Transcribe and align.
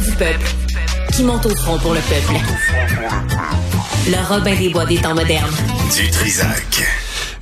du 0.00 0.12
peuple 0.12 0.46
qui 1.12 1.22
monte 1.22 1.46
au 1.46 1.54
front 1.54 1.78
pour 1.78 1.94
le 1.94 2.00
peuple. 2.00 2.40
Le 4.08 4.28
Robin 4.28 4.54
des 4.56 4.68
Bois 4.70 4.86
des 4.86 4.96
temps 4.96 5.14
modernes. 5.14 5.54
Du 5.94 6.10
Trisac. 6.10 6.84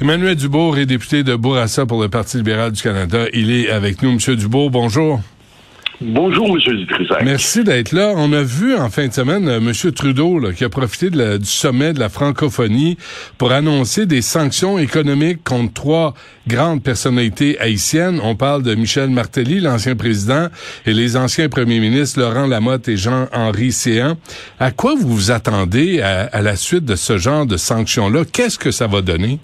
Emmanuel 0.00 0.34
Dubourg 0.34 0.77
est 0.79 0.86
député 0.86 1.23
de 1.23 1.34
Bourassa 1.34 1.86
pour 1.86 2.02
le 2.02 2.09
Parti 2.09 2.36
libéral 2.36 2.73
du 2.73 2.82
Canada. 2.82 3.25
Il 3.32 3.50
est 3.50 3.70
avec 3.70 4.02
nous. 4.02 4.12
Monsieur 4.12 4.36
Dubourg, 4.36 4.70
bonjour. 4.70 5.20
Bonjour, 6.05 6.48
M. 6.48 6.77
Dutrisac. 6.77 7.23
Merci 7.25 7.62
d'être 7.62 7.93
là. 7.93 8.12
On 8.16 8.32
a 8.32 8.43
vu 8.43 8.75
en 8.75 8.91
fin 8.91 9.07
de 9.07 9.12
semaine 9.12 9.48
euh, 9.48 9.59
M. 9.59 9.93
Trudeau 9.93 10.39
là, 10.41 10.53
qui 10.53 10.64
a 10.64 10.68
profité 10.68 11.11
du 11.11 11.45
sommet 11.45 11.93
de 11.93 12.00
la 12.00 12.09
francophonie 12.09 12.96
pour 13.39 13.53
annoncer 13.53 14.07
des 14.07 14.21
sanctions 14.21 14.79
économiques 14.79 15.45
contre 15.45 15.73
trois 15.73 16.14
grandes 16.49 16.82
personnalités 16.82 17.59
haïtiennes. 17.61 18.21
On 18.23 18.35
parle 18.35 18.64
de 18.64 18.75
Michel 18.75 19.11
Martelly, 19.11 19.61
l'ancien 19.61 19.95
président, 19.95 20.49
et 20.86 20.93
les 20.93 21.17
anciens 21.17 21.49
premiers 21.49 21.79
ministres 21.79 22.18
Laurent 22.18 22.46
Lamotte 22.46 22.89
et 22.89 22.96
Jean-Henri 22.96 23.71
Séan. 23.71 24.17
À 24.59 24.73
quoi 24.73 24.95
vous 24.95 25.09
vous 25.09 25.31
attendez 25.31 26.00
à, 26.00 26.23
à 26.25 26.43
la 26.43 26.57
suite 26.57 26.84
de 26.84 26.96
ce 26.96 27.17
genre 27.17 27.46
de 27.46 27.57
sanctions-là? 27.57 28.25
Qu'est-ce 28.32 28.59
que 28.59 28.73
ça 28.73 28.89
va 28.89 29.03
donner? 29.03 29.39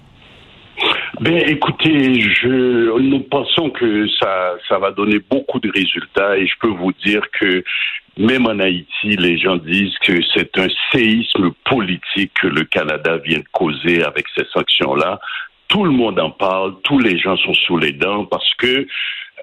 Ben, 1.19 1.35
écoutez, 1.47 2.21
je, 2.21 2.97
nous 2.97 3.19
pensons 3.19 3.69
que 3.71 4.07
ça, 4.21 4.55
ça 4.69 4.79
va 4.79 4.91
donner 4.91 5.19
beaucoup 5.19 5.59
de 5.59 5.69
résultats 5.69 6.37
et 6.37 6.47
je 6.47 6.53
peux 6.61 6.69
vous 6.69 6.93
dire 7.05 7.21
que 7.37 7.61
même 8.17 8.45
en 8.45 8.57
Haïti, 8.59 9.17
les 9.17 9.37
gens 9.37 9.57
disent 9.57 9.97
que 10.01 10.13
c'est 10.33 10.57
un 10.57 10.67
séisme 10.93 11.51
politique 11.65 12.31
que 12.35 12.47
le 12.47 12.63
Canada 12.63 13.17
vient 13.17 13.39
de 13.39 13.45
causer 13.51 14.01
avec 14.01 14.27
ces 14.33 14.45
sanctions-là. 14.53 15.19
Tout 15.67 15.83
le 15.83 15.91
monde 15.91 16.21
en 16.21 16.31
parle, 16.31 16.75
tous 16.83 16.99
les 16.99 17.17
gens 17.17 17.35
sont 17.35 17.53
sous 17.53 17.77
les 17.77 17.91
dents 17.91 18.23
parce 18.23 18.53
que 18.55 18.87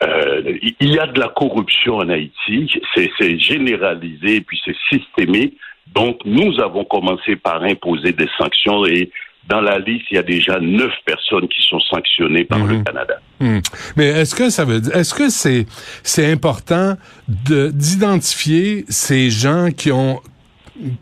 euh, 0.02 0.58
il 0.80 0.95
y 0.95 0.98
a 0.98 1.06
de 1.06 1.20
la 1.20 1.28
corruption 1.28 1.96
en 1.96 2.08
Haïti, 2.08 2.73
c'est 2.95 3.38
généralisé 3.38 4.36
et 4.36 4.40
puis 4.40 4.58
c'est 4.64 4.76
systémique. 4.90 5.58
Donc, 5.95 6.20
nous 6.24 6.58
avons 6.60 6.84
commencé 6.84 7.36
par 7.36 7.62
imposer 7.62 8.12
des 8.12 8.29
sanctions 8.38 8.86
et 8.86 9.10
dans 9.48 9.60
la 9.60 9.78
liste, 9.78 10.06
il 10.10 10.16
y 10.16 10.18
a 10.18 10.22
déjà 10.22 10.58
neuf 10.60 10.92
personnes 11.04 11.48
qui 11.48 11.62
sont 11.68 11.80
sanctionnées 11.80 12.44
par 12.44 12.64
le 12.64 12.78
mhm. 12.78 12.84
Canada. 12.84 13.14
Mhm. 13.40 13.60
Mais 13.96 14.06
est-ce 14.06 14.34
que 14.34 14.50
ça 14.50 14.64
veut 14.64 14.80
dire, 14.80 14.96
est-ce 14.96 15.14
que 15.14 15.28
c'est 15.28 15.66
c'est 16.02 16.30
important 16.30 16.96
de 17.28 17.70
d'identifier 17.72 18.84
ces 18.88 19.30
gens 19.30 19.68
qui 19.76 19.92
ont 19.92 20.20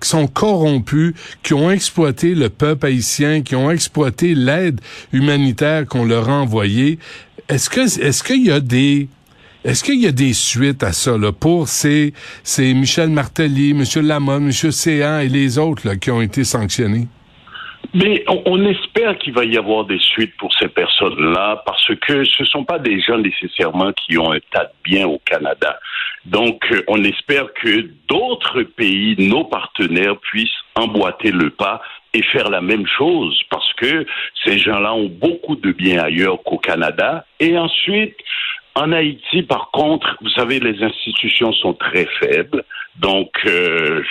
qui 0.00 0.08
sont 0.08 0.28
corrompus, 0.28 1.14
qui 1.42 1.52
ont 1.54 1.70
exploité 1.70 2.34
le 2.34 2.48
peuple 2.48 2.86
haïtien, 2.86 3.42
qui 3.42 3.56
ont 3.56 3.70
exploité 3.70 4.34
l'aide 4.34 4.80
humanitaire 5.12 5.86
qu'on 5.86 6.04
leur 6.04 6.28
a 6.28 6.34
envoyée? 6.34 6.98
Est-ce 7.48 7.70
que 7.70 7.80
est-ce 7.80 8.22
qu'il 8.22 8.44
y 8.46 8.52
a 8.52 8.60
des 8.60 9.08
est-ce 9.64 9.82
qu'il 9.82 9.98
y 9.98 10.06
a 10.06 10.12
des 10.12 10.34
suites 10.34 10.82
à 10.82 10.92
ça 10.92 11.16
là, 11.16 11.32
pour 11.32 11.68
ces, 11.68 12.12
ces 12.42 12.74
Michel 12.74 13.08
Martelly, 13.08 13.70
M. 13.70 13.84
Lamont, 14.06 14.36
M. 14.36 14.52
Céan 14.52 15.20
et 15.20 15.28
les 15.28 15.56
autres 15.56 15.88
là, 15.88 15.96
qui 15.96 16.10
ont 16.10 16.20
été 16.20 16.44
sanctionnés? 16.44 17.08
Mais 17.92 18.24
on, 18.28 18.64
espère 18.64 19.18
qu'il 19.18 19.34
va 19.34 19.44
y 19.44 19.56
avoir 19.56 19.84
des 19.84 19.98
suites 19.98 20.36
pour 20.38 20.52
ces 20.54 20.68
personnes-là 20.68 21.62
parce 21.66 21.94
que 22.00 22.24
ce 22.24 22.42
ne 22.42 22.46
sont 22.46 22.64
pas 22.64 22.78
des 22.78 23.00
gens 23.00 23.18
nécessairement 23.18 23.92
qui 23.92 24.16
ont 24.18 24.32
un 24.32 24.40
tas 24.50 24.64
de 24.64 24.72
biens 24.84 25.06
au 25.06 25.20
Canada. 25.24 25.78
Donc, 26.24 26.64
euh, 26.72 26.82
on 26.88 27.04
espère 27.04 27.52
que 27.52 27.88
d'autres 28.08 28.62
pays, 28.62 29.14
nos 29.18 29.44
partenaires, 29.44 30.16
puissent 30.18 30.48
emboîter 30.74 31.30
le 31.30 31.50
pas 31.50 31.82
et 32.14 32.22
faire 32.22 32.48
la 32.48 32.60
même 32.60 32.86
chose 32.86 33.38
parce 33.50 33.70
que 33.74 34.06
ces 34.44 34.58
gens-là 34.58 34.94
ont 34.94 35.08
beaucoup 35.08 35.56
de 35.56 35.72
biens 35.72 36.02
ailleurs 36.02 36.42
qu'au 36.44 36.58
Canada. 36.58 37.26
Et 37.40 37.58
ensuite, 37.58 38.16
en 38.74 38.92
Haïti, 38.92 39.42
par 39.42 39.70
contre, 39.70 40.16
vous 40.20 40.30
savez, 40.30 40.58
les 40.60 40.82
institutions 40.82 41.52
sont 41.52 41.74
très 41.74 42.06
faibles. 42.20 42.64
Donc, 42.96 43.30
euh, 43.46 44.02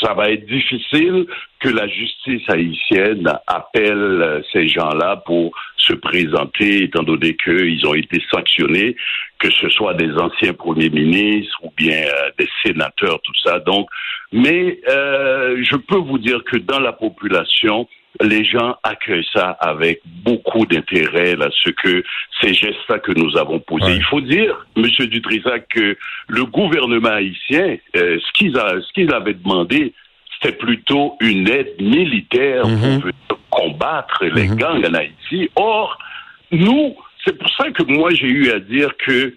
ça 0.00 0.14
va 0.14 0.30
être 0.30 0.46
difficile 0.46 1.26
que 1.58 1.68
la 1.68 1.86
justice 1.88 2.42
haïtienne 2.48 3.30
appelle 3.46 4.42
ces 4.52 4.66
gens-là 4.68 5.22
pour 5.26 5.52
se 5.76 5.92
présenter, 5.94 6.84
étant 6.84 7.02
donné 7.02 7.36
qu'ils 7.36 7.86
ont 7.86 7.94
été 7.94 8.22
sanctionnés, 8.30 8.96
que 9.38 9.50
ce 9.50 9.68
soit 9.70 9.94
des 9.94 10.12
anciens 10.12 10.54
premiers 10.54 10.90
ministres 10.90 11.58
ou 11.62 11.72
bien 11.76 11.96
euh, 11.96 12.30
des 12.38 12.48
sénateurs, 12.64 13.20
tout 13.22 13.34
ça. 13.44 13.58
Donc, 13.60 13.88
mais 14.32 14.80
euh, 14.88 15.62
je 15.62 15.76
peux 15.76 15.98
vous 15.98 16.18
dire 16.18 16.42
que 16.44 16.56
dans 16.56 16.78
la 16.78 16.92
population, 16.92 17.88
les 18.20 18.44
gens 18.44 18.76
accueillent 18.82 19.26
ça 19.32 19.50
avec 19.60 20.00
beaucoup 20.24 20.66
d'intérêt, 20.66 21.36
là, 21.36 21.48
ce 21.64 21.70
que 21.70 22.02
ces 22.40 22.54
gestes-là 22.54 22.98
que 22.98 23.12
nous 23.12 23.36
avons 23.36 23.60
posés. 23.60 23.94
Il 23.94 24.04
faut 24.04 24.20
dire, 24.20 24.66
Monsieur 24.76 25.06
Dutrisac, 25.06 25.68
que 25.68 25.96
le 26.28 26.44
gouvernement 26.44 27.10
haïtien, 27.10 27.76
euh, 27.96 28.18
ce 28.18 28.32
qu'ils 28.32 28.54
ce 28.54 28.92
qu'ils 28.92 29.12
avaient 29.14 29.34
demandé, 29.34 29.94
c'était 30.34 30.56
plutôt 30.56 31.16
une 31.20 31.48
aide 31.48 31.80
militaire 31.80 32.62
pour 32.62 32.70
mhm. 32.70 33.12
combattre 33.50 34.24
les 34.24 34.48
mhm. 34.48 34.56
gangs 34.56 34.84
en 34.86 34.94
Haïti. 34.94 35.50
Or, 35.56 35.98
nous, 36.50 36.96
c'est 37.24 37.38
pour 37.38 37.50
ça 37.56 37.70
que 37.70 37.82
moi 37.84 38.10
j'ai 38.12 38.28
eu 38.28 38.50
à 38.50 38.58
dire 38.58 38.96
que 38.96 39.34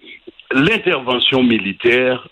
l'intervention 0.52 1.42
militaire, 1.42 2.26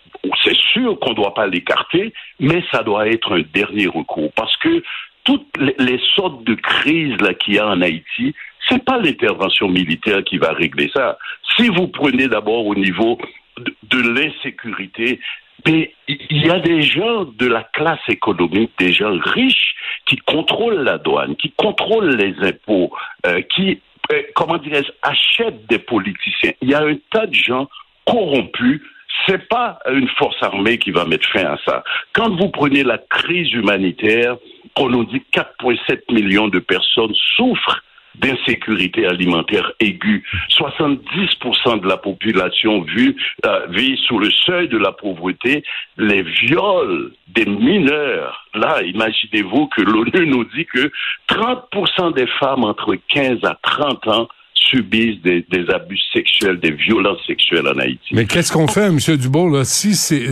c'est 0.45 0.57
sûr 0.73 0.99
qu'on 1.01 1.11
ne 1.11 1.17
doit 1.17 1.35
pas 1.35 1.47
l'écarter, 1.47 2.13
mais 2.41 2.63
ça 2.71 2.83
doit 2.83 3.09
être 3.09 3.37
un 3.37 3.43
dernier 3.53 3.87
recours 3.87 4.33
parce 4.35 4.57
que 4.59 4.83
toutes 5.25 5.47
les, 5.59 6.01
sortes 6.15 6.45
de 6.45 6.55
crises 6.55 7.21
là 7.21 7.35
qu'il 7.35 7.55
y 7.55 7.59
a 7.59 7.67
en 7.67 7.81
Haïti, 7.81 8.35
c'est 8.69 8.85
pas 8.85 8.99
l'intervention 8.99 9.69
militaire 9.69 10.23
qui 10.25 10.39
va 10.39 10.53
régler 10.53 10.91
ça. 10.95 11.19
Si 11.57 11.69
vous 11.69 11.89
prenez 11.89 12.29
d'abord 12.29 12.67
au 12.67 12.75
niveau 12.75 13.19
de, 13.57 13.99
l'insécurité, 13.99 15.21
mais 15.67 15.95
il 16.09 16.47
y 16.47 16.51
a 16.51 16.59
des 16.59 16.83
gens 16.83 17.25
de 17.25 17.47
la 17.47 17.63
classe 17.63 18.01
économique, 18.09 18.73
des 18.79 18.93
gens 18.93 19.17
riches 19.19 19.75
qui 20.07 20.17
contrôlent 20.17 20.83
la 20.83 20.99
douane, 20.99 21.37
qui 21.37 21.53
contrôlent 21.53 22.17
les 22.17 22.35
impôts, 22.47 22.93
euh, 23.27 23.43
qui, 23.43 23.81
euh, 24.13 24.23
comment 24.35 24.59
dirais-je, 24.59 24.91
achètent 25.03 25.67
des 25.67 25.79
politiciens. 25.79 26.53
Il 26.63 26.71
y 26.71 26.75
a 26.75 26.83
un 26.83 26.97
tas 27.11 27.27
de 27.27 27.35
gens 27.35 27.69
corrompus 28.07 28.83
c'est 29.27 29.49
pas 29.49 29.79
une 29.91 30.09
force 30.09 30.43
armée 30.43 30.79
qui 30.79 30.91
va 30.91 31.05
mettre 31.05 31.29
fin 31.29 31.45
à 31.45 31.59
ça. 31.65 31.85
Quand 32.13 32.31
vous 32.37 32.49
prenez 32.49 32.83
la 32.83 32.99
crise 32.99 33.53
humanitaire, 33.53 34.37
on 34.77 34.89
nous 34.89 35.05
dit 35.05 35.23
4,7 35.33 36.13
millions 36.13 36.49
de 36.49 36.59
personnes 36.59 37.15
souffrent 37.37 37.83
d'insécurité 38.15 39.07
alimentaire 39.07 39.73
aiguë. 39.81 40.23
70% 40.51 41.81
de 41.81 41.89
la 41.89 41.97
population 41.97 42.83
vit, 42.83 43.17
euh, 43.47 43.67
vit 43.71 43.99
sous 44.07 44.19
le 44.19 44.31
seuil 44.31 44.69
de 44.69 44.79
la 44.79 44.93
pauvreté. 44.93 45.65
Les 45.97 46.23
viols 46.23 47.13
des 47.29 47.47
mineurs, 47.47 48.47
là, 48.55 48.83
imaginez-vous 48.83 49.67
que 49.69 49.83
l'ONU 49.83 50.27
nous 50.27 50.45
dit 50.45 50.67
que 50.67 50.91
30% 51.29 52.15
des 52.15 52.27
femmes 52.39 52.65
entre 52.65 52.97
15 53.09 53.39
à 53.45 53.59
30 53.63 54.09
ans 54.09 54.29
subissent 54.71 55.21
des, 55.23 55.45
abus 55.75 55.99
sexuels, 56.13 56.59
des 56.61 56.73
violences 56.73 57.21
sexuelles 57.27 57.67
en 57.67 57.79
Haïti. 57.79 58.15
Mais 58.15 58.25
qu'est-ce 58.27 58.53
qu'on 58.53 58.69
fait, 58.69 58.87
M. 58.87 58.99
Dubourg, 59.17 59.51
là, 59.51 59.65
si 59.65 59.95
c'est 59.95 60.25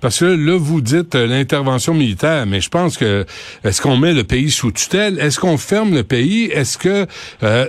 parce 0.00 0.20
que 0.20 0.24
là, 0.24 0.56
vous 0.58 0.80
dites 0.80 1.14
euh, 1.14 1.26
l'intervention 1.26 1.94
militaire, 1.94 2.46
mais 2.46 2.60
je 2.60 2.68
pense 2.68 2.96
que 2.96 3.24
est-ce 3.64 3.80
qu'on 3.80 3.96
met 3.96 4.14
le 4.14 4.24
pays 4.24 4.50
sous 4.50 4.72
tutelle? 4.72 5.18
Est-ce 5.18 5.38
qu'on 5.40 5.58
ferme 5.58 5.94
le 5.94 6.04
pays? 6.04 6.44
Est-ce 6.44 6.78
que 6.78 7.06
euh, 7.42 7.66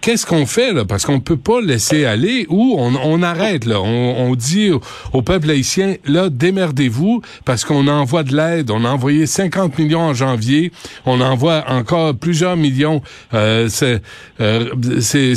qu'est-ce 0.00 0.26
qu'on 0.26 0.46
fait 0.46 0.72
là? 0.72 0.84
Parce 0.84 1.04
qu'on 1.04 1.20
peut 1.20 1.36
pas 1.36 1.60
laisser 1.60 2.04
aller 2.04 2.46
ou 2.48 2.76
on, 2.78 3.22
arrête 3.22 3.66
là. 3.66 3.80
On, 3.80 4.34
dit 4.34 4.70
au, 5.12 5.22
peuple 5.22 5.50
haïtien, 5.50 5.96
là, 6.06 6.30
démerdez-vous 6.30 7.22
parce 7.44 7.64
qu'on 7.64 7.86
envoie 7.86 8.22
de 8.22 8.34
l'aide. 8.34 8.70
On 8.70 8.84
a 8.84 8.88
envoyé 8.88 9.26
50 9.26 9.78
millions 9.78 10.00
en 10.00 10.14
janvier. 10.14 10.72
On 11.04 11.20
envoie 11.20 11.64
encore 11.68 12.16
plusieurs 12.16 12.56
millions. 12.56 13.02
Euh, 13.34 13.68
c'est 13.68 14.00
euh, 14.40 14.70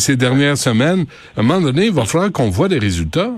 ces 0.03 0.17
dernières 0.17 0.57
semaines, 0.57 1.05
à 1.35 1.39
un 1.39 1.43
moment 1.43 1.61
donné, 1.61 1.85
il 1.85 1.93
va 1.93 2.05
falloir 2.05 2.31
qu'on 2.31 2.49
voit 2.49 2.67
des 2.67 2.79
résultats. 2.79 3.31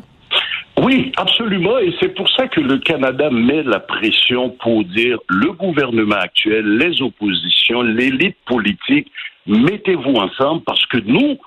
Oui, 0.81 1.11
absolument. 1.15 1.77
Et 1.79 1.93
c'est 1.99 2.13
pour 2.13 2.29
ça 2.29 2.47
que 2.47 2.59
le 2.59 2.79
Canada 2.79 3.29
met 3.29 3.63
la 3.63 3.79
pression 3.79 4.49
pour 4.61 4.83
dire 4.83 5.17
le 5.29 5.51
gouvernement 5.51 6.17
actuel, 6.17 6.77
les 6.77 7.01
oppositions, 7.01 7.81
l'élite 7.81 8.37
politique, 8.45 9.11
mettez-vous 9.47 10.15
ensemble 10.15 10.63
parce 10.65 10.85
que 10.87 10.97
nous, 10.97 11.37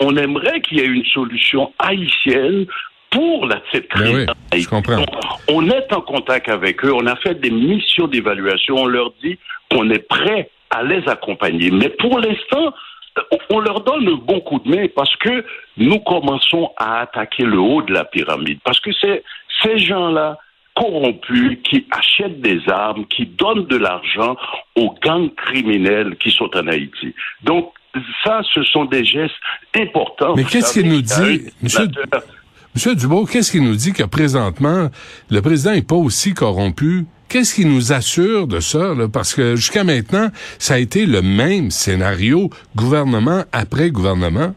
on, 0.00 0.16
aimerait 0.16 0.60
qu'il 0.60 0.78
y 0.78 0.80
ait 0.82 0.86
une 0.86 1.04
solution 1.06 1.72
haïtienne 1.78 2.66
pour 3.10 3.46
la, 3.46 3.60
cette 3.72 3.88
ben 3.94 4.26
crise. 4.50 4.68
on 5.48 5.68
est 5.68 5.92
en 5.92 6.00
contact 6.00 6.48
avec 6.48 6.84
eux, 6.84 6.92
on 6.92 7.06
a 7.06 7.16
fait 7.16 7.40
des 7.40 7.50
missions 7.50 8.06
d'évaluation, 8.06 8.76
on 8.76 8.86
leur 8.86 9.12
dit 9.22 9.38
qu'on 9.70 9.88
est 9.90 10.06
prêt 10.08 10.50
à 10.70 10.82
les 10.82 11.06
accompagner. 11.08 11.70
Mais 11.70 11.90
pour 11.90 12.18
l'instant, 12.18 12.72
on 13.50 13.60
leur 13.60 13.82
donne 13.82 14.04
le 14.04 14.16
bon 14.16 14.40
coup 14.40 14.58
de 14.58 14.68
main 14.68 14.86
parce 14.94 15.14
que 15.16 15.44
nous 15.76 15.98
commençons 16.00 16.70
à 16.76 17.00
attaquer 17.00 17.44
le 17.44 17.58
haut 17.58 17.82
de 17.82 17.92
la 17.92 18.04
pyramide. 18.04 18.58
Parce 18.64 18.80
que 18.80 18.90
c'est 19.00 19.22
ces 19.62 19.78
gens-là 19.78 20.38
corrompus 20.74 21.58
qui 21.64 21.86
achètent 21.90 22.40
des 22.40 22.60
armes, 22.68 23.06
qui 23.06 23.26
donnent 23.26 23.66
de 23.66 23.76
l'argent 23.76 24.36
aux 24.76 24.94
gangs 25.02 25.34
criminels 25.34 26.16
qui 26.16 26.30
sont 26.30 26.50
en 26.56 26.66
Haïti. 26.66 27.14
Donc, 27.44 27.72
ça, 28.24 28.40
ce 28.54 28.62
sont 28.62 28.86
des 28.86 29.04
gestes 29.04 29.34
importants. 29.76 30.34
Mais 30.34 30.44
qu'est-ce 30.44 30.72
qu'il 30.72 30.88
nous 30.88 31.02
dit, 31.02 31.50
monsieur... 31.62 31.88
Monsieur 32.74 32.94
Dubois, 32.94 33.26
qu'est-ce 33.30 33.52
qui 33.52 33.60
nous 33.60 33.76
dit 33.76 33.92
que 33.92 34.04
présentement, 34.04 34.88
le 35.30 35.42
président 35.42 35.72
n'est 35.72 35.82
pas 35.82 35.96
aussi 35.96 36.32
corrompu? 36.32 37.04
Qu'est-ce 37.32 37.54
qui 37.54 37.64
nous 37.64 37.94
assure 37.94 38.46
de 38.46 38.60
ça? 38.60 38.92
Parce 39.10 39.34
que 39.34 39.56
jusqu'à 39.56 39.84
maintenant, 39.84 40.28
ça 40.58 40.74
a 40.74 40.78
été 40.78 41.06
le 41.06 41.22
même 41.22 41.70
scénario, 41.70 42.50
gouvernement 42.76 43.44
après 43.52 43.90
gouvernement. 43.90 44.54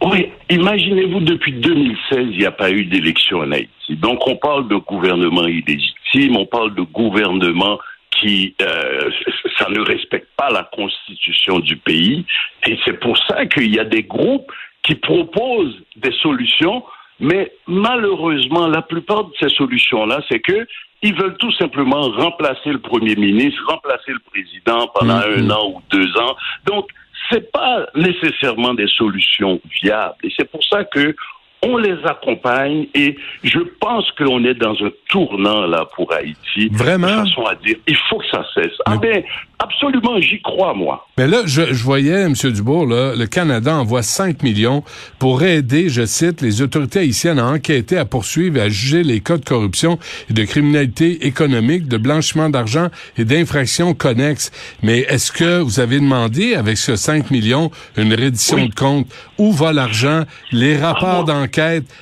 Oui, 0.00 0.30
imaginez-vous, 0.48 1.20
depuis 1.20 1.52
2016, 1.52 2.28
il 2.30 2.38
n'y 2.38 2.46
a 2.46 2.50
pas 2.50 2.70
eu 2.70 2.86
d'élection 2.86 3.40
en 3.40 3.52
Haïti. 3.52 3.96
Donc 4.00 4.26
on 4.26 4.36
parle 4.36 4.68
de 4.68 4.76
gouvernement 4.76 5.46
illégitime, 5.46 6.38
on 6.38 6.46
parle 6.46 6.74
de 6.74 6.80
gouvernement 6.80 7.78
qui 8.18 8.54
euh, 8.62 9.10
ça 9.58 9.68
ne 9.68 9.80
respecte 9.80 10.28
pas 10.34 10.48
la 10.48 10.66
constitution 10.74 11.58
du 11.58 11.76
pays. 11.76 12.24
Et 12.66 12.78
c'est 12.86 12.98
pour 13.00 13.18
ça 13.28 13.44
qu'il 13.44 13.74
y 13.74 13.78
a 13.78 13.84
des 13.84 14.04
groupes 14.04 14.50
qui 14.82 14.94
proposent 14.94 15.76
des 15.96 16.12
solutions, 16.22 16.82
mais 17.20 17.52
malheureusement, 17.66 18.68
la 18.68 18.82
plupart 18.82 19.24
de 19.24 19.32
ces 19.40 19.48
solutions-là, 19.48 20.20
c'est 20.28 20.40
que 20.40 20.66
ils 21.02 21.14
veulent 21.14 21.36
tout 21.38 21.52
simplement 21.52 22.10
remplacer 22.10 22.70
le 22.70 22.80
premier 22.80 23.14
ministre, 23.14 23.60
remplacer 23.68 24.12
le 24.12 24.18
président 24.30 24.88
pendant 24.94 25.20
mm-hmm. 25.20 25.46
un 25.46 25.50
an 25.50 25.70
ou 25.74 25.82
deux 25.90 26.16
ans. 26.18 26.34
Donc, 26.66 26.88
c'est 27.30 27.52
pas 27.52 27.86
nécessairement 27.94 28.74
des 28.74 28.88
solutions 28.88 29.60
viables. 29.80 30.16
Et 30.24 30.32
c'est 30.36 30.50
pour 30.50 30.64
ça 30.64 30.84
que 30.84 31.14
on 31.62 31.76
les 31.76 31.96
accompagne 32.04 32.86
et 32.94 33.16
je 33.42 33.58
pense 33.80 34.04
qu'on 34.12 34.44
est 34.44 34.54
dans 34.54 34.74
un 34.74 34.90
tournant 35.08 35.66
là 35.66 35.86
pour 35.96 36.12
Haïti. 36.12 36.68
Vraiment? 36.72 37.06
De 37.08 37.28
façon 37.28 37.46
à 37.46 37.54
dire, 37.56 37.76
il 37.86 37.96
faut 38.08 38.18
que 38.18 38.26
ça 38.30 38.44
cesse. 38.54 38.72
Ah 38.86 38.96
ben, 38.96 39.22
absolument, 39.58 40.20
j'y 40.20 40.40
crois, 40.40 40.72
moi. 40.74 41.06
Mais 41.16 41.26
là, 41.26 41.42
je, 41.46 41.72
je 41.72 41.84
voyais, 41.84 42.22
M. 42.22 42.34
Dubourg, 42.34 42.86
là, 42.86 43.14
le 43.16 43.26
Canada 43.26 43.74
envoie 43.74 44.02
5 44.02 44.42
millions 44.42 44.84
pour 45.18 45.42
aider, 45.42 45.88
je 45.88 46.06
cite, 46.06 46.42
les 46.42 46.62
autorités 46.62 47.00
haïtiennes 47.00 47.40
à 47.40 47.46
enquêter, 47.46 47.98
à 47.98 48.04
poursuivre 48.04 48.58
et 48.58 48.62
à 48.62 48.68
juger 48.68 49.02
les 49.02 49.20
cas 49.20 49.36
de 49.36 49.44
corruption 49.44 49.98
et 50.30 50.34
de 50.34 50.44
criminalité 50.44 51.26
économique, 51.26 51.88
de 51.88 51.96
blanchiment 51.96 52.50
d'argent 52.50 52.88
et 53.16 53.24
d'infractions 53.24 53.94
connexes. 53.94 54.52
Mais 54.82 55.00
est-ce 55.08 55.32
que 55.32 55.60
vous 55.60 55.80
avez 55.80 55.98
demandé, 55.98 56.54
avec 56.54 56.76
ce 56.76 56.94
5 56.94 57.32
millions, 57.32 57.70
une 57.96 58.14
reddition 58.14 58.64
de 58.64 58.74
compte? 58.74 59.06
Où 59.38 59.52
va 59.52 59.72
l'argent? 59.72 60.22
Les 60.52 60.76
rapports 60.76 61.24
ah, 61.28 61.32
d'enquête? 61.32 61.47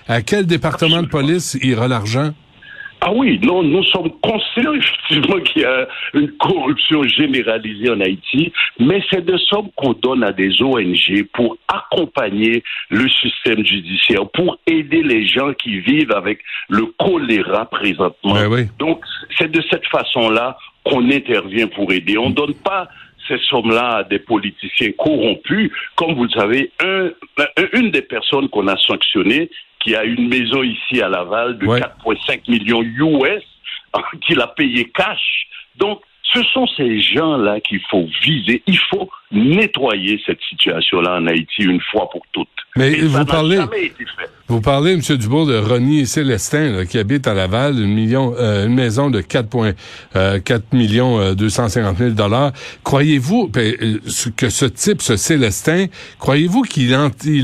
À 0.08 0.22
quel 0.22 0.46
département 0.46 1.02
de 1.02 1.08
police 1.08 1.58
ira 1.62 1.88
l'argent? 1.88 2.32
Ah 3.00 3.12
oui, 3.12 3.38
non, 3.42 3.62
nous 3.62 3.84
sommes 3.84 4.10
conscients 4.22 4.72
effectivement 4.74 5.40
qu'il 5.40 5.62
y 5.62 5.64
a 5.64 5.86
une 6.14 6.30
corruption 6.38 7.02
généralisée 7.04 7.90
en 7.90 8.00
Haïti, 8.00 8.52
mais 8.80 9.02
c'est 9.10 9.24
des 9.24 9.38
sommes 9.48 9.68
qu'on 9.76 9.92
donne 9.92 10.24
à 10.24 10.32
des 10.32 10.62
ONG 10.62 11.24
pour 11.34 11.56
accompagner 11.68 12.62
le 12.90 13.08
système 13.08 13.64
judiciaire, 13.64 14.28
pour 14.30 14.58
aider 14.66 15.02
les 15.02 15.26
gens 15.26 15.52
qui 15.52 15.78
vivent 15.80 16.12
avec 16.12 16.40
le 16.68 16.86
choléra 16.98 17.66
présentement. 17.66 18.34
Ben 18.34 18.68
Donc, 18.78 19.04
c'est 19.38 19.50
de 19.50 19.62
cette 19.70 19.86
façon-là 19.86 20.56
qu'on 20.84 21.10
intervient 21.10 21.66
pour 21.68 21.92
aider. 21.92 22.16
On 22.16 22.30
ne 22.30 22.34
donne 22.34 22.54
pas 22.54 22.88
ces 23.28 23.38
sommes-là 23.38 23.96
à 23.96 24.04
des 24.04 24.18
politiciens 24.18 24.92
corrompus. 24.92 25.70
Comme 25.94 26.14
vous 26.14 26.24
le 26.24 26.30
savez, 26.30 26.72
un, 26.82 27.10
une 27.72 27.90
des 27.90 28.02
personnes 28.02 28.48
qu'on 28.48 28.68
a 28.68 28.76
sanctionnées, 28.76 29.50
qui 29.80 29.94
a 29.94 30.04
une 30.04 30.28
maison 30.28 30.62
ici 30.62 31.00
à 31.00 31.08
Laval 31.08 31.58
de 31.58 31.66
4,5 31.66 32.50
millions 32.50 32.82
US, 32.82 33.44
qu'il 34.26 34.40
a 34.40 34.48
payé 34.48 34.90
cash. 34.90 35.46
Donc, 35.76 36.00
ce 36.32 36.42
sont 36.52 36.66
ces 36.76 37.00
gens-là 37.00 37.60
qu'il 37.60 37.80
faut 37.90 38.06
viser. 38.22 38.62
Il 38.66 38.78
faut 38.78 39.08
nettoyer 39.30 40.20
cette 40.26 40.40
situation-là 40.48 41.18
en 41.20 41.26
Haïti 41.26 41.62
une 41.62 41.80
fois 41.80 42.08
pour 42.10 42.22
toutes. 42.32 42.48
Mais 42.76 42.96
vous 42.96 43.24
parlez, 43.24 43.58
vous 44.48 44.60
parlez, 44.60 44.92
M. 44.92 45.00
Dubourg, 45.16 45.46
de 45.46 45.56
Ronnie 45.56 46.06
Célestin, 46.06 46.84
qui 46.84 46.98
habite 46.98 47.26
à 47.26 47.34
Laval, 47.34 47.78
une, 47.78 47.94
million, 47.94 48.34
euh, 48.38 48.66
une 48.66 48.74
maison 48.74 49.10
de 49.10 49.20
4, 49.20 49.74
euh, 50.14 50.40
4 50.40 50.72
millions 50.72 51.34
250 51.34 51.94
euh, 51.94 51.98
000 51.98 52.10
dollars. 52.10 52.52
Croyez-vous 52.84 53.48
ben, 53.48 53.74
euh, 53.80 53.98
que 54.36 54.50
ce 54.50 54.66
type, 54.66 55.02
ce 55.02 55.16
Célestin, 55.16 55.86
croyez-vous 56.18 56.62
qu'il 56.62 56.94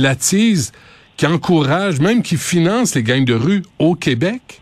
attise 0.07 0.73
qui 1.17 1.27
encourage, 1.27 2.01
même 2.01 2.23
qui 2.23 2.37
finance 2.37 2.95
les 2.95 3.03
gangs 3.03 3.25
de 3.25 3.35
rue 3.35 3.63
au 3.79 3.95
Québec? 3.95 4.62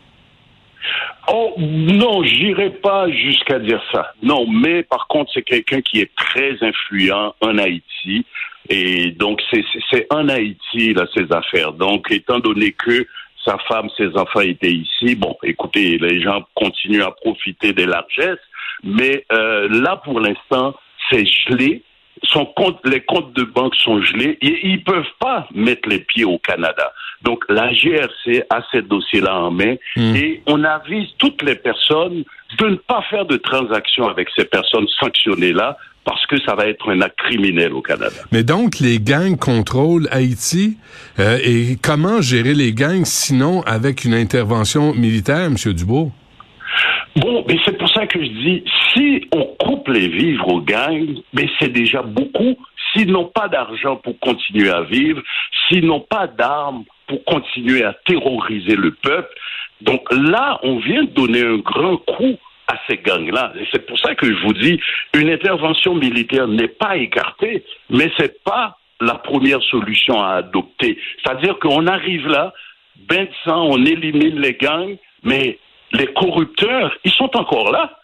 Oh 1.32 1.54
non, 1.58 2.24
j'irai 2.24 2.70
pas 2.70 3.08
jusqu'à 3.08 3.60
dire 3.60 3.80
ça. 3.92 4.12
Non, 4.22 4.46
mais 4.50 4.82
par 4.82 5.06
contre, 5.06 5.30
c'est 5.32 5.42
quelqu'un 5.42 5.80
qui 5.80 6.00
est 6.00 6.10
très 6.16 6.56
influent 6.60 7.34
en 7.40 7.58
Haïti. 7.58 8.26
Et 8.68 9.12
donc, 9.12 9.40
c'est 9.90 10.06
en 10.10 10.28
Haïti, 10.28 10.92
là, 10.92 11.06
ses 11.14 11.26
affaires. 11.32 11.72
Donc, 11.72 12.10
étant 12.10 12.40
donné 12.40 12.72
que 12.72 13.06
sa 13.44 13.58
femme, 13.68 13.88
ses 13.96 14.08
enfants 14.16 14.40
étaient 14.40 14.72
ici, 14.72 15.14
bon, 15.14 15.36
écoutez, 15.44 15.98
les 15.98 16.20
gens 16.20 16.42
continuent 16.54 17.02
à 17.02 17.12
profiter 17.12 17.72
des 17.72 17.86
largesses. 17.86 18.38
Mais 18.82 19.24
euh, 19.32 19.68
là, 19.68 20.00
pour 20.04 20.20
l'instant, 20.20 20.74
c'est 21.10 21.26
gelé 21.26 21.82
son 22.22 22.44
compte, 22.44 22.78
les 22.84 23.00
comptes 23.00 23.34
de 23.34 23.44
banque 23.44 23.74
sont 23.76 24.00
gelés 24.02 24.38
et 24.40 24.68
ils 24.68 24.82
peuvent 24.84 25.04
pas 25.18 25.48
mettre 25.54 25.88
les 25.88 26.00
pieds 26.00 26.24
au 26.24 26.38
Canada. 26.38 26.92
Donc 27.22 27.44
la 27.48 27.72
GRC 27.72 28.44
a 28.50 28.62
ces 28.70 28.82
dossiers-là 28.82 29.36
en 29.36 29.50
main 29.50 29.74
hmm. 29.96 30.16
et 30.16 30.42
on 30.46 30.64
avise 30.64 31.08
toutes 31.18 31.42
les 31.42 31.54
personnes 31.54 32.24
de 32.58 32.66
ne 32.66 32.76
pas 32.76 33.02
faire 33.10 33.26
de 33.26 33.36
transactions 33.36 34.08
avec 34.08 34.28
ces 34.36 34.44
personnes 34.44 34.88
sanctionnées-là 34.98 35.76
parce 36.04 36.24
que 36.26 36.40
ça 36.42 36.54
va 36.54 36.66
être 36.66 36.90
un 36.90 37.00
acte 37.02 37.18
criminel 37.18 37.72
au 37.72 37.82
Canada. 37.82 38.16
Mais 38.32 38.42
donc, 38.42 38.78
les 38.78 38.98
gangs 38.98 39.36
contrôlent 39.36 40.08
Haïti. 40.10 40.78
Euh, 41.18 41.38
et 41.44 41.76
comment 41.82 42.22
gérer 42.22 42.54
les 42.54 42.72
gangs 42.72 43.04
sinon 43.04 43.62
avec 43.62 44.04
une 44.04 44.14
intervention 44.14 44.94
militaire, 44.94 45.44
M. 45.44 45.56
Dubois? 45.74 46.08
Bon, 47.16 47.44
mais 47.48 47.58
c'est 47.64 47.76
pour 47.76 47.88
ça 47.88 48.06
que 48.06 48.22
je 48.22 48.28
dis, 48.28 48.64
si 48.92 49.28
on 49.34 49.44
coupe 49.58 49.88
les 49.88 50.08
vivres 50.08 50.48
aux 50.48 50.60
gangs, 50.60 51.16
mais 51.32 51.48
c'est 51.58 51.72
déjà 51.72 52.02
beaucoup. 52.02 52.56
S'ils 52.92 53.10
n'ont 53.10 53.26
pas 53.26 53.48
d'argent 53.48 53.96
pour 53.96 54.18
continuer 54.20 54.70
à 54.70 54.82
vivre, 54.82 55.20
s'ils 55.68 55.86
n'ont 55.86 56.00
pas 56.00 56.26
d'armes 56.26 56.84
pour 57.06 57.24
continuer 57.24 57.84
à 57.84 57.94
terroriser 58.06 58.76
le 58.76 58.92
peuple, 58.92 59.32
donc 59.80 60.02
là, 60.12 60.60
on 60.62 60.78
vient 60.78 61.04
de 61.04 61.10
donner 61.10 61.42
un 61.42 61.58
grand 61.58 61.96
coup 61.96 62.36
à 62.68 62.78
ces 62.88 62.98
gangs-là. 62.98 63.52
Et 63.58 63.66
c'est 63.72 63.86
pour 63.86 63.98
ça 63.98 64.14
que 64.14 64.26
je 64.26 64.46
vous 64.46 64.52
dis, 64.52 64.78
une 65.14 65.30
intervention 65.30 65.94
militaire 65.94 66.46
n'est 66.46 66.68
pas 66.68 66.96
écartée, 66.96 67.64
mais 67.88 68.10
c'est 68.18 68.42
pas 68.44 68.76
la 69.00 69.14
première 69.14 69.62
solution 69.62 70.22
à 70.22 70.34
adopter. 70.34 70.98
C'est-à-dire 71.22 71.58
qu'on 71.58 71.86
arrive 71.86 72.28
là, 72.28 72.52
ben 73.08 73.26
sang, 73.44 73.66
on 73.70 73.84
élimine 73.84 74.38
les 74.40 74.54
gangs, 74.54 74.96
mais 75.24 75.58
les 75.92 76.06
corrupteurs, 76.08 76.96
ils 77.04 77.12
sont 77.12 77.36
encore 77.36 77.70
là. 77.72 77.98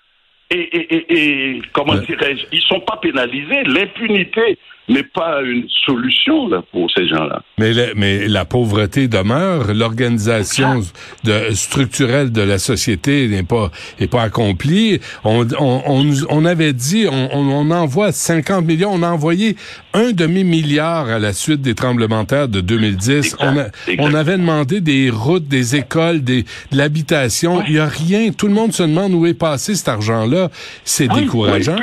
Et, 0.50 0.58
et, 0.58 0.94
et, 0.94 1.56
et 1.56 1.62
comment 1.72 1.94
dirais-je, 1.94 2.46
ils 2.52 2.60
sont 2.62 2.80
pas 2.80 2.98
pénalisés. 2.98 3.64
L'impunité 3.64 4.58
n'est 4.88 5.02
pas 5.02 5.42
une 5.42 5.66
solution 5.84 6.48
là, 6.48 6.62
pour 6.72 6.90
ces 6.90 7.08
gens-là. 7.08 7.42
Mais, 7.58 7.72
mais 7.96 8.28
la 8.28 8.44
pauvreté 8.44 9.08
demeure, 9.08 9.74
l'organisation 9.74 10.80
de, 11.24 11.52
structurelle 11.52 12.30
de 12.30 12.42
la 12.42 12.58
société 12.58 13.28
n'est 13.28 13.42
pas 13.42 13.70
est 13.98 14.06
pas 14.06 14.22
accomplie. 14.22 15.00
On, 15.24 15.46
on, 15.58 16.12
on, 16.28 16.44
avait 16.44 16.72
dit 16.72 17.06
on, 17.10 17.30
on, 17.32 17.70
envoie 17.70 18.12
50 18.12 18.64
millions, 18.64 18.90
on 18.92 19.02
a 19.02 19.08
envoyé 19.08 19.56
un 19.92 20.12
demi-milliard 20.12 21.08
à 21.08 21.18
la 21.18 21.32
suite 21.32 21.62
des 21.62 21.74
tremblements 21.74 22.22
de 22.22 22.28
terre 22.28 22.48
de 22.48 22.60
2010. 22.60 23.36
on, 23.40 23.56
on 23.98 24.14
avait 24.14 24.38
demandé 24.38 24.80
des 24.80 25.10
routes, 25.10 25.48
des 25.48 25.76
écoles, 25.76 26.22
des, 26.22 26.42
de 26.42 26.76
l'habitation. 26.76 27.62
Il 27.66 27.74
y 27.74 27.78
a 27.78 27.86
rien. 27.86 28.30
Tout 28.30 28.46
le 28.46 28.54
monde 28.54 28.72
se 28.72 28.82
demande 28.82 29.14
où 29.14 29.26
est 29.26 29.34
passé 29.34 29.74
cet 29.74 29.88
argent-là. 29.88 30.50
C'est 30.84 31.08
décourageant. 31.08 31.76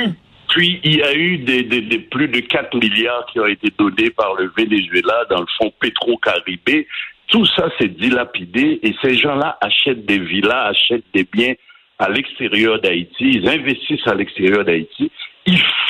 Puis 0.54 0.80
il 0.84 0.98
y 0.98 1.02
a 1.02 1.12
eu 1.12 1.38
des, 1.38 1.98
plus 1.98 2.28
de 2.28 2.38
4 2.38 2.76
milliards 2.76 3.26
qui 3.32 3.40
ont 3.40 3.46
été 3.46 3.72
donnés 3.76 4.10
par 4.10 4.34
le 4.34 4.52
Venezuela 4.56 5.24
dans 5.28 5.40
le 5.40 5.46
fonds 5.58 5.72
Petro-Caribé. 5.80 6.86
Tout 7.26 7.44
ça 7.44 7.68
s'est 7.76 7.88
dilapidé 7.88 8.78
et 8.84 8.94
ces 9.02 9.16
gens-là 9.16 9.58
achètent 9.60 10.06
des 10.06 10.20
villas, 10.20 10.68
achètent 10.68 11.12
des 11.12 11.24
biens 11.24 11.54
à 11.98 12.08
l'extérieur 12.08 12.80
d'Haïti, 12.80 13.30
ils 13.34 13.48
investissent 13.48 14.06
à 14.06 14.14
l'extérieur 14.14 14.64
d'Haïti 14.64 15.10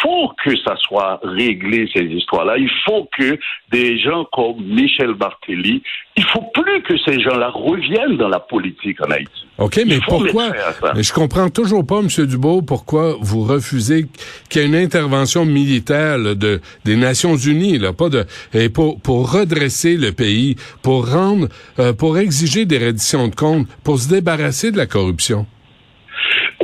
faut 0.05 0.31
que 0.45 0.51
ça 0.65 0.77
soit 0.77 1.19
réglé, 1.23 1.89
ces 1.95 2.03
histoires-là. 2.03 2.59
Il 2.59 2.71
faut 2.85 3.09
que 3.17 3.39
des 3.73 3.99
gens 3.99 4.27
comme 4.33 4.63
Michel 4.63 5.15
Barthély, 5.15 5.83
il 6.17 6.25
faut 6.25 6.45
plus 6.53 6.83
que 6.83 6.95
ces 7.05 7.21
gens-là 7.21 7.49
reviennent 7.49 8.17
dans 8.19 8.29
la 8.29 8.39
politique 8.39 9.01
en 9.01 9.11
Haïti. 9.11 9.31
OK, 9.59 9.81
mais 9.87 9.99
pourquoi? 10.07 10.51
Mais 10.95 11.03
je 11.03 11.13
comprends 11.13 11.49
toujours 11.49 11.87
pas, 11.87 12.01
M. 12.01 12.09
Dubois, 12.27 12.61
pourquoi 12.67 13.17
vous 13.21 13.43
refusez 13.43 14.07
qu'il 14.51 14.63
y 14.63 14.65
ait 14.65 14.69
une 14.69 14.77
intervention 14.77 15.45
militaire 15.45 16.19
de, 16.19 16.61
des 16.85 16.97
Nations 16.97 17.37
Unies, 17.37 17.79
là, 17.79 17.93
pas 17.93 18.09
de, 18.09 18.25
et 18.53 18.69
pour, 18.69 19.01
pour 19.01 19.33
redresser 19.33 19.97
le 19.97 20.13
pays, 20.13 20.57
pour 20.83 21.11
rendre, 21.11 21.49
euh, 21.79 21.93
pour 21.93 22.19
exiger 22.19 22.67
des 22.67 22.79
redditions 22.79 23.29
de 23.29 23.35
comptes, 23.35 23.67
pour 23.83 23.99
se 23.99 24.09
débarrasser 24.09 24.71
de 24.71 24.77
la 24.77 24.87
corruption. 24.87 25.47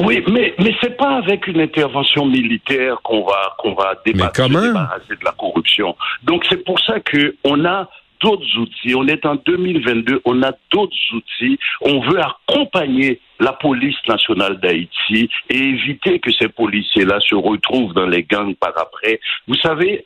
Oui, 0.03 0.23
mais 0.31 0.55
mais 0.59 0.75
c'est 0.81 0.97
pas 0.97 1.17
avec 1.17 1.47
une 1.47 1.61
intervention 1.61 2.27
militaire 2.27 3.01
qu'on 3.03 3.25
va 3.25 3.55
qu'on 3.59 3.75
va 3.75 3.95
débattre, 4.05 4.49
débarrasser 4.49 5.17
de 5.21 5.25
la 5.25 5.33
corruption. 5.33 5.97
Donc 6.23 6.45
c'est 6.49 6.65
pour 6.65 6.79
ça 6.81 7.01
que 7.01 7.37
on 7.45 7.65
a 7.65 7.89
d'autres 8.21 8.59
outils. 8.59 8.95
On 8.95 9.07
est 9.07 9.25
en 9.27 9.37
2022, 9.37 10.23
on 10.25 10.43
a 10.43 10.53
d'autres 10.73 10.97
outils. 11.15 11.59
On 11.81 12.01
veut 12.01 12.21
accompagner 12.21 13.21
la 13.41 13.53
police 13.53 13.97
nationale 14.07 14.61
d'Haïti 14.61 15.31
et 15.49 15.57
éviter 15.57 16.19
que 16.19 16.31
ces 16.33 16.49
policiers-là 16.49 17.19
se 17.21 17.35
retrouvent 17.35 17.95
dans 17.95 18.07
les 18.07 18.23
gangs 18.23 18.55
par 18.55 18.73
après. 18.79 19.21
Vous 19.49 19.55
savez, 19.57 20.05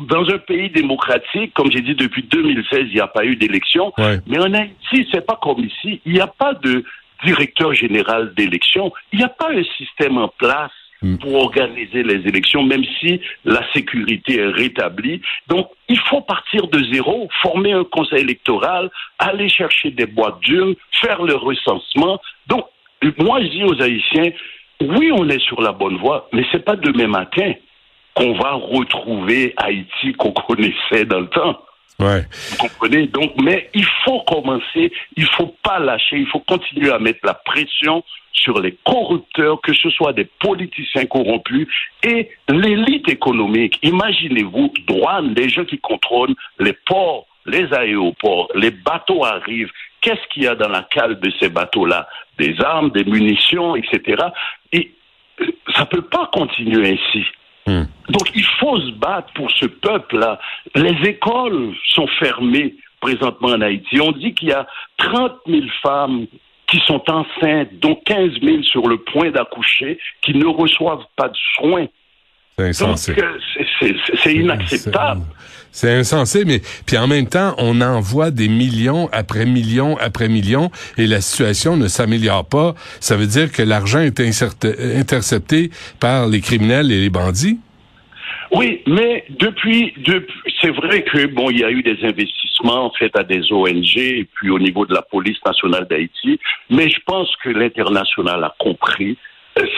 dans 0.00 0.28
un 0.28 0.38
pays 0.38 0.70
démocratique, 0.70 1.52
comme 1.54 1.70
j'ai 1.70 1.82
dit 1.82 1.94
depuis 1.94 2.22
2016, 2.24 2.80
il 2.88 2.94
n'y 2.94 3.00
a 3.00 3.06
pas 3.06 3.24
eu 3.24 3.36
d'élection. 3.36 3.92
Mais 4.26 4.38
en 4.38 4.52
Haïti, 4.52 5.08
c'est 5.12 5.24
pas 5.24 5.38
comme 5.40 5.64
ici. 5.64 6.00
Il 6.04 6.12
n'y 6.12 6.20
a 6.20 6.26
pas 6.26 6.54
de 6.54 6.84
directeur 7.24 7.74
général 7.74 8.34
d'élection. 8.34 8.92
Il 9.12 9.18
n'y 9.18 9.24
a 9.24 9.28
pas 9.28 9.50
un 9.50 9.64
système 9.76 10.18
en 10.18 10.28
place 10.28 10.72
mm. 11.02 11.16
pour 11.18 11.34
organiser 11.34 12.02
les 12.02 12.26
élections, 12.28 12.62
même 12.62 12.84
si 13.00 13.20
la 13.44 13.62
sécurité 13.72 14.38
est 14.40 14.46
rétablie. 14.46 15.20
Donc, 15.48 15.68
il 15.88 15.98
faut 15.98 16.20
partir 16.22 16.68
de 16.68 16.82
zéro, 16.92 17.28
former 17.42 17.72
un 17.72 17.84
conseil 17.84 18.20
électoral, 18.20 18.90
aller 19.18 19.48
chercher 19.48 19.90
des 19.90 20.06
boîtes 20.06 20.40
d'urnes, 20.40 20.74
faire 21.00 21.22
le 21.22 21.34
recensement. 21.34 22.20
Donc, 22.46 22.66
moi, 23.18 23.40
je 23.42 23.48
dis 23.48 23.64
aux 23.64 23.82
Haïtiens, 23.82 24.32
oui, 24.80 25.10
on 25.12 25.28
est 25.28 25.40
sur 25.40 25.60
la 25.60 25.72
bonne 25.72 25.98
voie, 25.98 26.28
mais 26.32 26.44
c'est 26.50 26.64
pas 26.64 26.76
demain 26.76 27.06
matin 27.06 27.52
qu'on 28.14 28.32
va 28.34 28.52
retrouver 28.52 29.54
Haïti 29.56 30.12
qu'on 30.14 30.32
connaissait 30.32 31.04
dans 31.04 31.20
le 31.20 31.28
temps. 31.28 31.62
Ouais. 31.98 32.24
Vous 32.50 32.56
comprenez 32.56 33.06
Donc, 33.08 33.32
mais 33.42 33.68
il 33.74 33.84
faut 34.04 34.20
commencer, 34.20 34.92
il 35.16 35.26
faut 35.26 35.54
pas 35.62 35.78
lâcher, 35.78 36.16
il 36.16 36.26
faut 36.26 36.40
continuer 36.40 36.90
à 36.90 36.98
mettre 36.98 37.20
la 37.24 37.34
pression 37.34 38.02
sur 38.32 38.58
les 38.60 38.76
corrupteurs, 38.84 39.60
que 39.60 39.74
ce 39.74 39.90
soit 39.90 40.12
des 40.12 40.24
politiciens 40.24 41.04
corrompus 41.06 41.68
et 42.02 42.30
l'élite 42.48 43.08
économique. 43.08 43.78
Imaginez-vous, 43.82 44.72
douane, 44.86 45.34
des 45.34 45.48
gens 45.48 45.64
qui 45.64 45.78
contrôlent 45.78 46.34
les 46.58 46.72
ports, 46.72 47.26
les 47.46 47.72
aéroports, 47.72 48.48
les 48.54 48.70
bateaux 48.70 49.24
arrivent. 49.24 49.70
Qu'est-ce 50.00 50.26
qu'il 50.32 50.44
y 50.44 50.46
a 50.46 50.54
dans 50.54 50.68
la 50.68 50.82
cale 50.90 51.20
de 51.20 51.30
ces 51.38 51.48
bateaux-là? 51.48 52.08
Des 52.38 52.58
armes, 52.60 52.90
des 52.90 53.04
munitions, 53.04 53.76
etc. 53.76 54.22
Et 54.72 54.94
ça 55.74 55.84
peut 55.84 56.02
pas 56.02 56.30
continuer 56.32 56.92
ainsi. 56.92 57.24
Hmm. 57.66 57.84
Donc 58.08 58.30
il 58.34 58.44
faut 58.60 58.78
se 58.78 58.92
battre 58.92 59.32
pour 59.34 59.50
ce 59.50 59.66
peuple-là. 59.66 60.38
Les 60.74 61.08
écoles 61.08 61.74
sont 61.94 62.06
fermées 62.18 62.74
présentement 63.00 63.48
en 63.48 63.60
Haïti. 63.60 64.00
On 64.00 64.12
dit 64.12 64.34
qu'il 64.34 64.48
y 64.48 64.52
a 64.52 64.66
30 64.98 65.32
000 65.46 65.62
femmes 65.82 66.26
qui 66.66 66.80
sont 66.86 67.02
enceintes, 67.08 67.70
dont 67.80 67.96
15 68.04 68.40
000 68.42 68.62
sur 68.62 68.86
le 68.86 68.98
point 68.98 69.30
d'accoucher, 69.30 69.98
qui 70.22 70.34
ne 70.34 70.46
reçoivent 70.46 71.06
pas 71.16 71.28
de 71.28 71.36
soins. 71.56 71.86
C'est 72.56 72.68
insensé. 72.68 73.16
Euh, 73.18 73.92
c'est 74.22 74.34
inacceptable. 74.34 75.22
C'est 75.72 75.92
insensé, 75.94 76.44
mais 76.44 76.60
puis 76.84 76.98
en 76.98 77.06
même 77.06 77.26
temps, 77.26 77.54
on 77.58 77.80
envoie 77.80 78.30
des 78.30 78.48
millions 78.48 79.08
après 79.12 79.46
millions 79.46 79.96
après 79.98 80.28
millions 80.28 80.70
et 80.98 81.06
la 81.06 81.20
situation 81.20 81.76
ne 81.76 81.86
s'améliore 81.86 82.44
pas. 82.44 82.74
Ça 82.98 83.16
veut 83.16 83.28
dire 83.28 83.50
que 83.52 83.62
l'argent 83.62 84.00
est 84.00 84.20
intercepté 84.20 85.70
par 86.00 86.26
les 86.26 86.40
criminels 86.40 86.90
et 86.90 87.00
les 87.00 87.10
bandits. 87.10 87.60
Oui, 88.52 88.82
mais 88.86 89.24
depuis, 89.30 89.92
depuis 89.98 90.34
c'est 90.60 90.70
vrai 90.70 91.02
que 91.04 91.26
bon, 91.26 91.50
il 91.50 91.60
y 91.60 91.64
a 91.64 91.70
eu 91.70 91.82
des 91.82 91.98
investissements 92.04 92.90
faits 92.98 93.16
à 93.16 93.22
des 93.22 93.52
ONG 93.52 93.96
et 93.96 94.28
puis 94.34 94.50
au 94.50 94.58
niveau 94.58 94.84
de 94.86 94.94
la 94.94 95.02
police 95.02 95.38
nationale 95.46 95.86
d'Haïti, 95.88 96.40
mais 96.68 96.88
je 96.88 96.98
pense 97.06 97.28
que 97.42 97.50
l'international 97.50 98.42
a 98.42 98.54
compris 98.58 99.16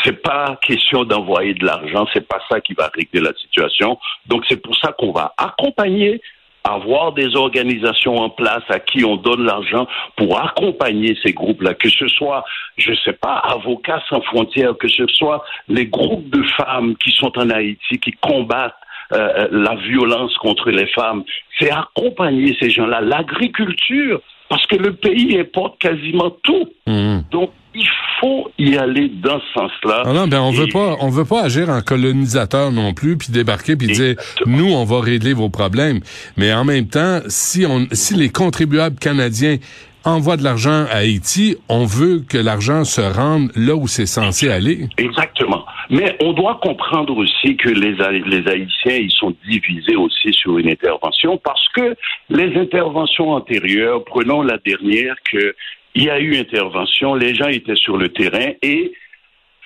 c'est 0.05 0.23
pas 0.23 0.59
question 0.63 1.05
d'envoyer 1.05 1.55
de 1.55 1.65
l'argent, 1.65 2.07
c'est 2.13 2.27
pas 2.27 2.41
ça 2.51 2.61
qui 2.61 2.75
va 2.75 2.91
régler 2.95 3.21
la 3.21 3.33
situation. 3.35 3.99
Donc 4.27 4.45
c'est 4.49 4.61
pour 4.61 4.77
ça 4.77 4.93
qu'on 4.93 5.13
va 5.13 5.35
accompagner 5.37 6.21
avoir 6.65 7.13
des 7.13 7.35
organisations 7.35 8.17
en 8.17 8.31
place 8.31 8.63
à 8.69 8.79
qui 8.79 9.05
on 9.05 9.17
donne 9.17 9.45
l'argent 9.45 9.87
pour 10.17 10.41
accompagner 10.41 11.17
ces 11.23 11.33
groupes-là, 11.33 11.75
que 11.75 11.89
ce 11.89 12.07
soit, 12.09 12.45
je 12.77 12.93
sais 13.05 13.13
pas, 13.13 13.35
avocats 13.35 14.03
sans 14.09 14.21
frontières, 14.23 14.77
que 14.79 14.89
ce 14.89 15.07
soit 15.09 15.45
les 15.69 15.87
groupes 15.87 16.29
de 16.31 16.43
femmes 16.57 16.95
qui 16.97 17.11
sont 17.11 17.37
en 17.39 17.51
Haïti, 17.51 17.99
qui 17.99 18.13
combattent 18.13 18.75
euh, 19.13 19.17
euh, 19.19 19.49
la 19.51 19.75
violence 19.75 20.37
contre 20.39 20.71
les 20.71 20.87
femmes. 20.87 21.25
C'est 21.59 21.71
accompagner 21.71 22.57
ces 22.61 22.71
gens-là. 22.71 23.01
L'agriculture, 23.01 24.21
parce 24.49 24.67
que 24.67 24.77
le 24.77 24.95
pays 24.95 25.39
importe 25.39 25.79
quasiment 25.79 26.31
tout. 26.43 26.69
Mmh. 26.87 27.21
Donc, 27.31 27.51
il 27.75 27.89
faut 28.21 28.51
y 28.59 28.77
aller 28.77 29.09
dans 29.09 29.41
ce 29.41 29.53
sens-là. 29.55 30.03
Ah 30.05 30.13
non, 30.13 30.27
ben 30.27 30.41
on 30.41 30.53
veut 30.53 30.69
pas, 30.69 30.97
on 31.01 31.09
veut 31.09 31.25
pas 31.25 31.43
agir 31.43 31.69
en 31.69 31.81
colonisateur 31.81 32.71
non 32.71 32.95
plus, 32.95 33.17
puis 33.17 33.29
débarquer 33.31 33.77
puis 33.77 33.89
dire 33.89 34.17
nous 34.47 34.73
on 34.73 34.85
va 34.85 35.01
régler 35.01 35.33
vos 35.33 35.49
problèmes. 35.49 36.01
Mais 36.37 36.53
en 36.53 36.65
même 36.65 36.89
temps, 36.89 37.21
si 37.27 37.67
on, 37.67 37.87
si 37.93 38.15
les 38.15 38.31
contribuables 38.31 38.99
canadiens 38.99 39.59
envoient 40.05 40.37
de 40.37 40.43
l'argent 40.43 40.87
à 40.91 40.99
Haïti, 40.99 41.57
on 41.69 41.85
veut 41.85 42.23
que 42.29 42.39
l'argent 42.39 42.85
se 42.85 43.01
rende 43.01 43.51
là 43.57 43.75
où 43.75 43.87
c'est 43.87 44.07
censé 44.07 44.51
aller. 44.51 44.89
Exactement. 44.99 45.65
Mais 45.91 46.17
on 46.21 46.33
doit 46.33 46.59
comprendre 46.63 47.17
aussi 47.17 47.57
que 47.57 47.69
les, 47.69 47.93
les 48.27 48.49
Haïtiens, 48.49 48.97
ils 48.97 49.13
sont 49.13 49.35
divisés 49.49 49.97
aussi 49.97 50.33
sur 50.33 50.59
une 50.59 50.69
intervention 50.69 51.39
parce 51.39 51.69
que 51.75 51.95
les 52.31 52.57
interventions 52.59 53.31
antérieures, 53.31 54.05
prenons 54.05 54.43
la 54.43 54.59
dernière 54.65 55.15
que 55.31 55.55
il 55.95 56.05
y 56.05 56.11
a 56.11 56.19
eu 56.19 56.37
intervention, 56.39 57.15
les 57.15 57.35
gens 57.35 57.49
étaient 57.49 57.77
sur 57.77 57.97
le 57.97 58.09
terrain 58.09 58.53
et 58.63 58.93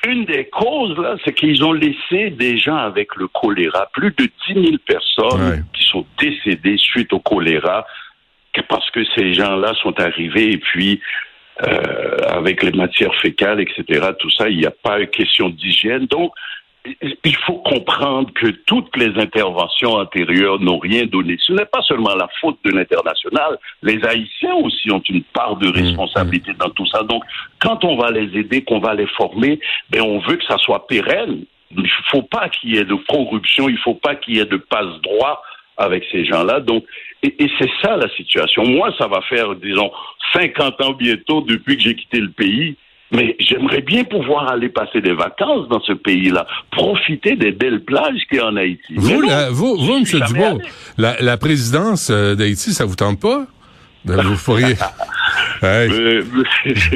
une 0.07 0.25
des 0.25 0.45
causes, 0.47 0.97
là, 0.99 1.17
c'est 1.25 1.33
qu'ils 1.33 1.65
ont 1.65 1.73
laissé 1.73 2.31
des 2.31 2.59
gens 2.59 2.77
avec 2.77 3.17
le 3.17 3.29
choléra, 3.29 3.89
plus 3.93 4.13
de 4.17 4.29
10 4.49 4.55
000 4.55 4.77
personnes 4.87 5.65
qui 5.73 5.85
sont 5.85 6.07
décédées 6.19 6.77
suite 6.77 7.13
au 7.13 7.19
choléra, 7.19 7.87
parce 8.69 8.91
que 8.91 9.01
ces 9.15 9.35
gens-là 9.35 9.75
sont 9.83 9.99
arrivés 10.01 10.53
et 10.53 10.59
puis 10.59 11.01
euh, 11.67 12.17
avec 12.29 12.63
les 12.63 12.73
matières 12.73 13.15
fécales, 13.17 13.61
etc., 13.61 14.09
tout 14.19 14.31
ça, 14.31 14.49
il 14.49 14.59
n'y 14.59 14.67
a 14.67 14.71
pas 14.71 15.05
question 15.07 15.49
d'hygiène. 15.49 16.07
Donc, 16.07 16.33
il 17.25 17.37
faut 17.47 17.59
comprendre 17.59 18.33
que 18.35 18.49
toutes 18.67 18.97
les 18.97 19.19
interventions 19.21 19.95
antérieures 19.95 20.61
n'ont 20.61 20.79
rien 20.79 21.07
donné. 21.07 21.37
Ce 21.41 21.53
n'est 21.53 21.67
pas 21.67 21.83
seulement 21.83 22.15
la 22.15 22.29
faute 22.41 22.59
de 22.65 22.71
l'international. 22.71 23.59
Les 23.83 24.05
Haïtiens 24.05 24.55
aussi 24.55 24.91
ont 24.91 25.03
une 25.09 25.23
part 25.23 25.57
de 25.57 25.69
mmh, 25.69 25.73
responsabilité 25.73 26.53
mmh. 26.53 26.59
dans 26.59 26.71
tout 26.71 26.87
ça. 26.87 27.03
Donc, 27.03 27.25
quand 27.61 27.85
on 27.85 27.97
va 27.97 28.11
les 28.11 28.39
aider, 28.39 28.63
qu'on 28.63 28.81
va 28.81 28.95
les 28.95 29.07
former, 29.09 29.59
ben, 29.91 30.03
on 30.03 30.19
veut 30.21 30.37
que 30.37 30.45
ça 30.45 30.59
soit 30.59 30.87
pérenne. 30.87 31.45
Il 31.71 31.83
ne 31.83 31.89
faut 32.11 32.23
pas 32.23 32.49
qu'il 32.49 32.75
y 32.75 32.79
ait 32.79 32.85
de 32.85 32.95
corruption, 33.09 33.69
il 33.69 33.75
ne 33.75 33.81
faut 33.81 33.95
pas 33.95 34.15
qu'il 34.15 34.37
y 34.37 34.41
ait 34.41 34.47
de 34.47 34.57
passe-droit 34.57 35.43
avec 35.77 36.05
ces 36.11 36.25
gens-là. 36.25 36.61
Donc, 36.61 36.85
et, 37.23 37.35
et 37.43 37.51
c'est 37.59 37.71
ça 37.83 37.97
la 37.97 38.09
situation. 38.11 38.65
Moi, 38.65 38.95
ça 38.99 39.09
va 39.09 39.21
faire, 39.23 39.55
disons, 39.57 39.91
50 40.33 40.81
ans 40.83 40.93
bientôt 40.93 41.41
depuis 41.43 41.77
que 41.77 41.83
j'ai 41.83 41.95
quitté 41.95 42.21
le 42.21 42.31
pays. 42.31 42.77
Mais 43.13 43.37
j'aimerais 43.39 43.83
bien 43.83 44.05
pouvoir 44.05 44.51
aller 44.51 44.69
passer 44.69 45.01
des 45.01 45.13
vacances 45.13 45.69
dans 45.69 45.81
ce 45.81 45.93
pays-là, 45.93 46.47
profiter 46.73 47.37
des 47.37 47.53
belles 47.53 47.85
plages 47.85 48.21
qu'il 48.29 48.39
y 48.39 48.41
a 48.41 48.47
en 48.47 48.57
Haïti. 48.57 48.95
Vous, 48.97 49.23
vous, 49.53 49.77
vous, 49.77 49.93
M. 49.93 50.03
Dubois, 50.27 50.59
la, 50.99 51.21
la 51.21 51.37
présidence 51.37 52.11
euh, 52.11 52.35
d'Haïti, 52.35 52.73
ça 52.73 52.85
vous 52.85 52.97
tente 52.97 53.21
pas? 53.21 53.47
Ben, 54.07 54.23
vous 54.23 54.37
pourriez. 54.37 54.75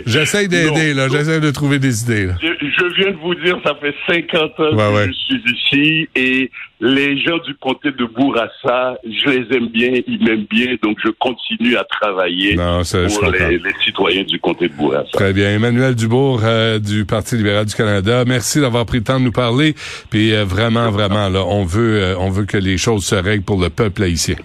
J'essaie 0.06 0.48
d'aider, 0.48 0.94
là. 0.94 1.08
J'essaie 1.08 1.40
de 1.40 1.50
trouver 1.50 1.78
des 1.78 2.02
idées. 2.02 2.26
Là. 2.26 2.34
Je, 2.40 2.94
viens 2.96 3.10
de 3.10 3.16
vous 3.16 3.34
dire, 3.34 3.58
ça 3.64 3.74
fait 3.80 3.94
50 4.06 4.60
ans 4.60 4.76
que 4.76 5.06
je 5.06 5.12
suis 5.12 5.42
ici 5.54 6.08
et 6.14 6.50
les 6.80 7.20
gens 7.22 7.38
du 7.38 7.54
comté 7.56 7.90
de 7.90 8.04
Bourassa, 8.06 8.96
je 9.04 9.30
les 9.30 9.56
aime 9.56 9.68
bien, 9.68 10.00
ils 10.06 10.24
m'aiment 10.24 10.46
bien, 10.50 10.76
donc 10.82 10.96
je 11.04 11.10
continue 11.10 11.76
à 11.76 11.84
travailler 11.84 12.54
pour 12.54 13.30
les, 13.30 13.60
citoyens 13.84 14.22
du 14.24 14.38
comté 14.38 14.68
de 14.68 14.74
Bourassa. 14.74 15.10
Très 15.12 15.32
bien. 15.32 15.50
Emmanuel 15.50 15.94
Dubourg 15.94 16.40
euh, 16.42 16.78
du 16.78 17.04
Parti 17.04 17.36
libéral 17.36 17.66
du 17.66 17.74
Canada, 17.74 18.24
merci 18.26 18.60
d'avoir 18.60 18.86
pris 18.86 18.98
le 18.98 19.04
temps 19.04 19.20
de 19.20 19.24
nous 19.24 19.32
parler. 19.32 19.74
Puis 20.10 20.32
euh, 20.32 20.44
vraiment, 20.44 20.90
vraiment, 20.90 21.28
là, 21.28 21.44
on 21.44 21.64
veut, 21.64 22.02
euh, 22.02 22.14
on 22.18 22.30
veut 22.30 22.46
que 22.46 22.56
les 22.56 22.78
choses 22.78 23.04
se 23.04 23.14
règlent 23.14 23.44
pour 23.44 23.60
le 23.60 23.68
peuple 23.68 24.02
haïtien. 24.02 24.36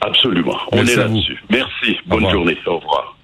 Absolument. 0.00 0.56
On 0.72 0.84
est 0.84 0.96
là-dessus. 0.96 1.42
Merci. 1.50 1.98
Bonne 2.06 2.28
journée. 2.30 2.56
Au 2.66 2.78
revoir. 2.78 3.17